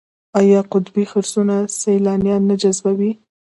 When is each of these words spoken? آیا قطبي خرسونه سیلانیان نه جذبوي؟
آیا 0.39 0.59
قطبي 0.71 1.03
خرسونه 1.11 1.57
سیلانیان 1.79 2.41
نه 2.49 2.55
جذبوي؟ 2.61 3.11